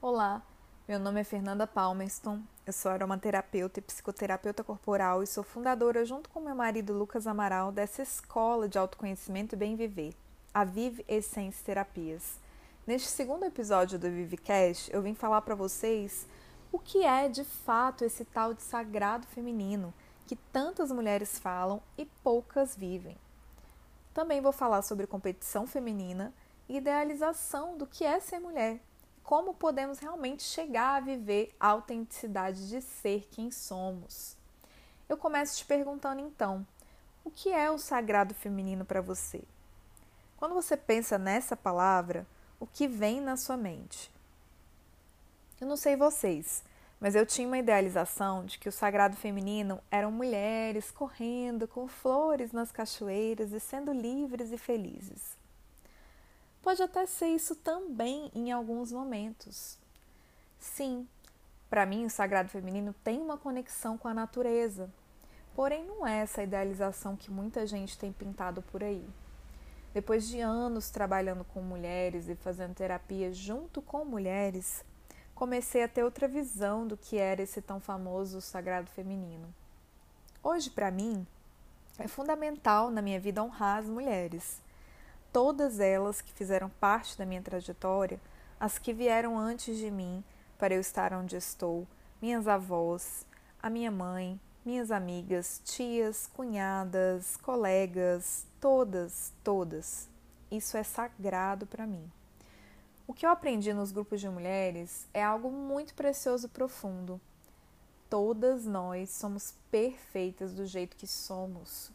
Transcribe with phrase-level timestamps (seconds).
[0.00, 0.40] Olá,
[0.86, 6.30] meu nome é Fernanda Palmerston, eu sou aromaterapeuta e psicoterapeuta corporal e sou fundadora, junto
[6.30, 10.14] com meu marido Lucas Amaral, dessa escola de autoconhecimento e bem-viver,
[10.54, 12.38] a Vive Essence Terapias.
[12.86, 16.28] Neste segundo episódio do Vivecast, eu vim falar para vocês
[16.70, 19.92] o que é de fato esse tal de sagrado feminino
[20.28, 23.16] que tantas mulheres falam e poucas vivem.
[24.14, 26.32] Também vou falar sobre competição feminina
[26.68, 28.78] e idealização do que é ser mulher
[29.28, 34.34] como podemos realmente chegar a viver a autenticidade de ser quem somos.
[35.06, 36.66] Eu começo te perguntando então:
[37.22, 39.42] o que é o sagrado feminino para você?
[40.38, 42.26] Quando você pensa nessa palavra,
[42.58, 44.10] o que vem na sua mente?
[45.60, 46.64] Eu não sei vocês,
[46.98, 52.50] mas eu tinha uma idealização de que o sagrado feminino eram mulheres correndo com flores
[52.50, 55.36] nas cachoeiras e sendo livres e felizes.
[56.62, 59.78] Pode até ser isso também em alguns momentos.
[60.58, 61.06] Sim,
[61.70, 64.90] para mim o sagrado feminino tem uma conexão com a natureza,
[65.54, 69.08] porém não é essa idealização que muita gente tem pintado por aí.
[69.94, 74.84] Depois de anos trabalhando com mulheres e fazendo terapia junto com mulheres,
[75.34, 79.52] comecei a ter outra visão do que era esse tão famoso sagrado feminino.
[80.42, 81.26] Hoje, para mim,
[81.98, 84.60] é fundamental na minha vida honrar as mulheres
[85.38, 88.20] todas elas que fizeram parte da minha trajetória,
[88.58, 90.24] as que vieram antes de mim
[90.58, 91.86] para eu estar onde estou,
[92.20, 93.24] minhas avós,
[93.62, 100.08] a minha mãe, minhas amigas, tias, cunhadas, colegas, todas, todas.
[100.50, 102.10] Isso é sagrado para mim.
[103.06, 107.20] O que eu aprendi nos grupos de mulheres é algo muito precioso e profundo.
[108.10, 111.92] Todas nós somos perfeitas do jeito que somos.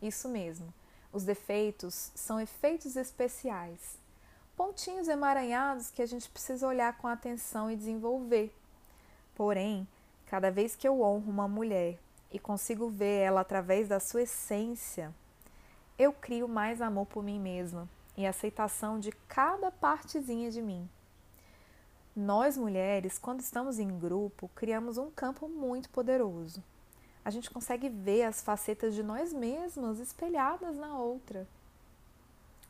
[0.00, 0.72] Isso mesmo.
[1.12, 3.98] Os defeitos são efeitos especiais,
[4.56, 8.54] pontinhos emaranhados que a gente precisa olhar com atenção e desenvolver.
[9.34, 9.88] Porém,
[10.26, 11.98] cada vez que eu honro uma mulher
[12.30, 15.12] e consigo ver ela através da sua essência,
[15.98, 20.88] eu crio mais amor por mim mesma e aceitação de cada partezinha de mim.
[22.14, 26.62] Nós mulheres, quando estamos em grupo, criamos um campo muito poderoso
[27.24, 31.46] a gente consegue ver as facetas de nós mesmas espelhadas na outra.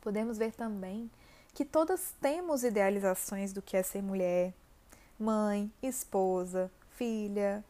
[0.01, 1.11] Podemos ver também
[1.55, 4.55] que todas temos idealizações do que é ser mulher,
[5.19, 7.65] mãe, esposa, filha.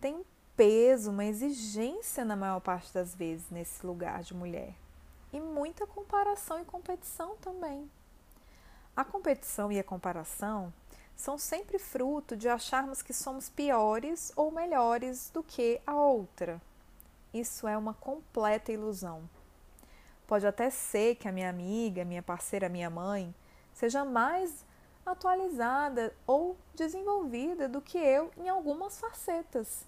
[0.00, 0.24] Tem um
[0.56, 4.74] peso, uma exigência na maior parte das vezes nesse lugar de mulher.
[5.32, 7.88] E muita comparação e competição também.
[8.96, 10.72] A competição e a comparação
[11.20, 16.58] são sempre fruto de acharmos que somos piores ou melhores do que a outra.
[17.32, 19.28] Isso é uma completa ilusão.
[20.26, 23.34] Pode até ser que a minha amiga, minha parceira, minha mãe
[23.74, 24.64] seja mais
[25.04, 29.84] atualizada ou desenvolvida do que eu em algumas facetas.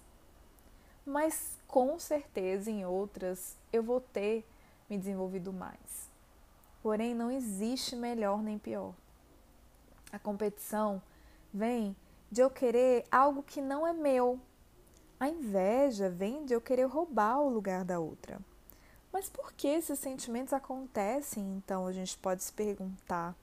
[1.03, 4.45] Mas com certeza em outras eu vou ter
[4.87, 6.11] me desenvolvido mais.
[6.83, 8.93] Porém, não existe melhor nem pior.
[10.11, 11.01] A competição
[11.53, 11.95] vem
[12.31, 14.39] de eu querer algo que não é meu.
[15.19, 18.41] A inveja vem de eu querer roubar o lugar da outra.
[19.11, 21.43] Mas por que esses sentimentos acontecem?
[21.57, 23.35] Então a gente pode se perguntar.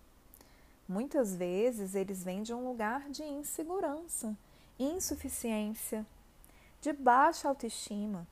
[0.88, 4.36] Muitas vezes eles vêm de um lugar de insegurança,
[4.76, 6.04] insuficiência,
[6.80, 8.26] de baixa autoestima,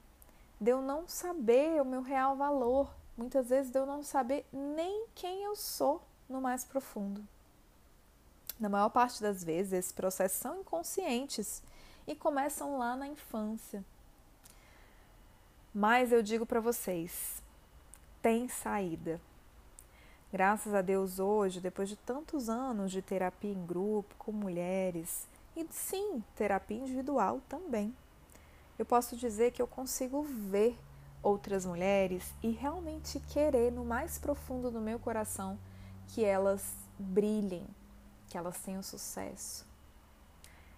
[0.61, 5.07] de eu não saber o meu real valor, muitas vezes de eu não saber nem
[5.15, 7.25] quem eu sou no mais profundo.
[8.59, 11.63] Na maior parte das vezes, esses processos são inconscientes
[12.07, 13.85] e começam lá na infância.
[15.75, 17.43] Mas eu digo para vocês,
[18.21, 19.21] tem saída.
[20.33, 25.27] Graças a Deus, hoje, depois de tantos anos de terapia em grupo, com mulheres,
[25.57, 27.95] e sim, terapia individual também,
[28.79, 30.79] eu posso dizer que eu consigo ver
[31.23, 35.59] outras mulheres e realmente querer no mais profundo do meu coração
[36.09, 37.67] que elas brilhem,
[38.29, 39.67] que elas tenham sucesso.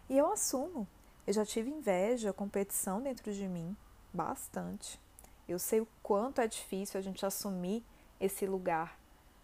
[0.08, 0.86] E eu assumo,
[1.26, 3.76] eu já tive inveja, competição dentro de mim,
[4.12, 5.00] bastante.
[5.48, 7.84] Eu sei o quanto é difícil a gente assumir
[8.20, 8.98] esse lugar,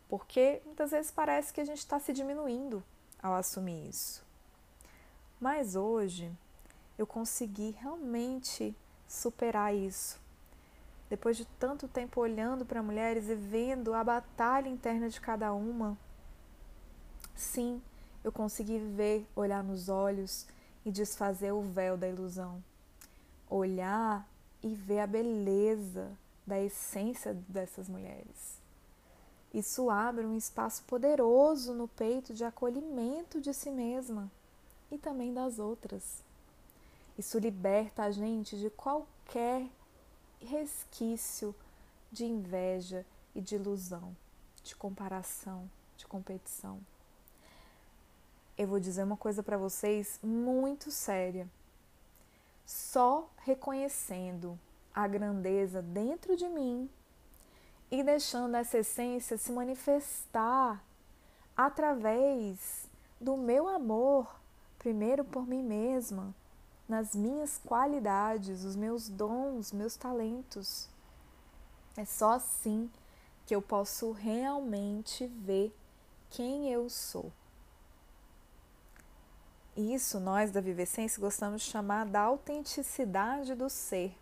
[0.08, 2.82] porque muitas vezes parece que a gente está se diminuindo
[3.22, 4.24] ao assumir isso.
[5.40, 6.32] Mas hoje
[6.96, 8.74] eu consegui realmente
[9.06, 10.20] superar isso.
[11.08, 15.96] Depois de tanto tempo olhando para mulheres e vendo a batalha interna de cada uma,
[17.34, 17.80] sim,
[18.26, 20.46] eu consegui ver, olhar nos olhos
[20.84, 22.60] e desfazer o véu da ilusão.
[23.48, 24.28] Olhar
[24.60, 26.10] e ver a beleza
[26.44, 28.60] da essência dessas mulheres.
[29.54, 34.28] Isso abre um espaço poderoso no peito de acolhimento de si mesma,
[34.90, 36.20] e também das outras.
[37.16, 39.68] Isso liberta a gente de qualquer
[40.40, 41.54] resquício
[42.10, 43.06] de inveja
[43.36, 44.16] e de ilusão,
[44.64, 46.80] de comparação, de competição.
[48.58, 51.46] Eu vou dizer uma coisa para vocês muito séria.
[52.64, 54.58] Só reconhecendo
[54.94, 56.88] a grandeza dentro de mim
[57.90, 60.82] e deixando essa essência se manifestar
[61.54, 62.88] através
[63.20, 64.40] do meu amor,
[64.78, 66.34] primeiro por mim mesma,
[66.88, 70.88] nas minhas qualidades, os meus dons, meus talentos.
[71.94, 72.90] É só assim
[73.44, 75.74] que eu posso realmente ver
[76.30, 77.30] quem eu sou.
[79.76, 84.16] Isso nós da Vivescência gostamos de chamar da autenticidade do ser.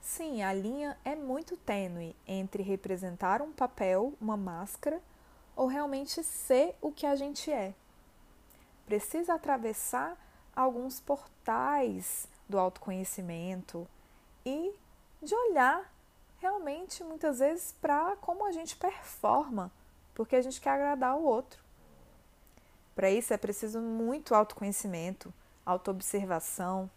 [0.00, 5.02] Sim, a linha é muito tênue entre representar um papel, uma máscara,
[5.56, 7.74] ou realmente ser o que a gente é.
[8.86, 10.16] Precisa atravessar
[10.54, 13.88] alguns portais do autoconhecimento
[14.46, 14.72] e
[15.20, 15.92] de olhar
[16.38, 19.70] realmente muitas vezes para como a gente performa,
[20.14, 21.61] porque a gente quer agradar o outro.
[22.94, 25.32] Para isso é preciso muito autoconhecimento,
[25.64, 26.90] autoobservação,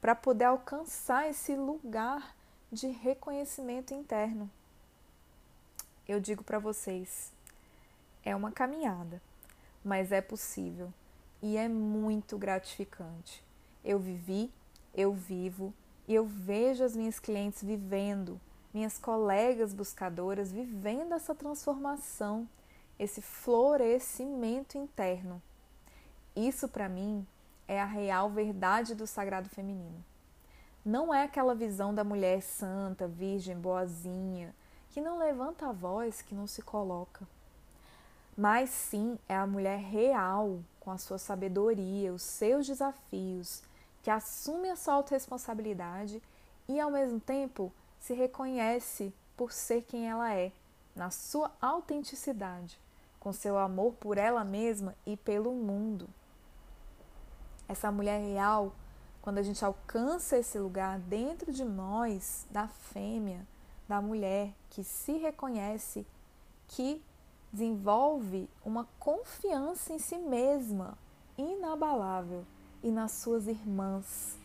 [0.00, 2.34] para poder alcançar esse lugar
[2.70, 4.50] de reconhecimento interno.
[6.08, 7.32] Eu digo para vocês,
[8.24, 9.20] é uma caminhada,
[9.84, 10.92] mas é possível
[11.42, 13.42] e é muito gratificante.
[13.84, 14.52] Eu vivi,
[14.94, 15.72] eu vivo
[16.06, 18.40] e eu vejo as minhas clientes vivendo,
[18.72, 22.48] minhas colegas buscadoras vivendo essa transformação,
[23.00, 25.40] esse florescimento interno.
[26.36, 27.26] Isso para mim
[27.66, 30.04] é a real verdade do sagrado feminino.
[30.84, 34.54] Não é aquela visão da mulher santa, virgem, boazinha,
[34.90, 37.26] que não levanta a voz, que não se coloca.
[38.36, 43.62] Mas sim é a mulher real, com a sua sabedoria, os seus desafios,
[44.02, 46.22] que assume a sua autorresponsabilidade
[46.68, 50.52] e ao mesmo tempo se reconhece por ser quem ela é,
[50.94, 52.78] na sua autenticidade,
[53.20, 56.08] com seu amor por ela mesma e pelo mundo.
[57.68, 58.72] Essa mulher real
[59.22, 63.46] quando a gente alcança esse lugar dentro de nós, da fêmea,
[63.86, 66.06] da mulher que se reconhece,
[66.68, 67.02] que
[67.52, 70.96] desenvolve uma confiança em si mesma
[71.36, 72.44] inabalável
[72.82, 74.38] e nas suas irmãs.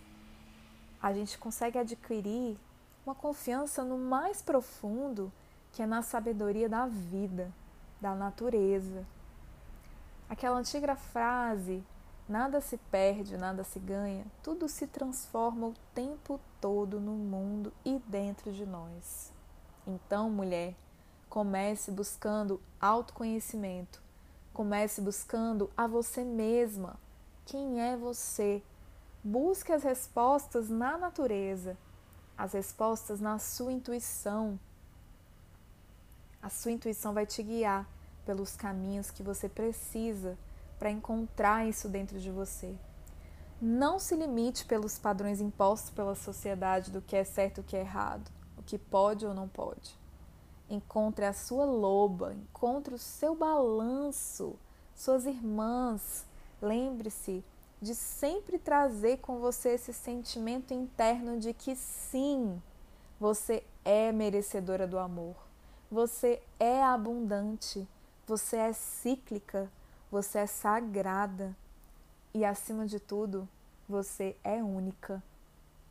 [1.01, 2.57] A gente consegue adquirir
[3.05, 5.31] uma confiança no mais profundo,
[5.71, 7.53] que é na sabedoria da vida,
[7.99, 9.05] da natureza.
[10.29, 11.83] Aquela antiga frase
[12.27, 17.99] Nada se perde, nada se ganha, tudo se transforma o tempo todo no mundo e
[18.07, 19.31] dentro de nós.
[19.85, 20.73] Então, mulher,
[21.29, 24.01] comece buscando autoconhecimento,
[24.51, 26.99] comece buscando a você mesma.
[27.45, 28.63] Quem é você?
[29.23, 31.77] Busque as respostas na natureza,
[32.35, 34.59] as respostas na sua intuição.
[36.45, 37.89] A sua intuição vai te guiar
[38.23, 40.37] pelos caminhos que você precisa
[40.77, 42.75] para encontrar isso dentro de você.
[43.59, 47.75] Não se limite pelos padrões impostos pela sociedade do que é certo e o que
[47.75, 49.97] é errado, o que pode ou não pode.
[50.69, 54.55] Encontre a sua loba, encontre o seu balanço,
[54.93, 56.27] suas irmãs.
[56.61, 57.43] Lembre-se
[57.81, 62.61] de sempre trazer com você esse sentimento interno de que sim,
[63.19, 65.44] você é merecedora do amor,
[65.95, 67.87] você é abundante,
[68.27, 69.71] você é cíclica,
[70.11, 71.55] você é sagrada
[72.33, 73.47] e, acima de tudo,
[73.87, 75.23] você é única.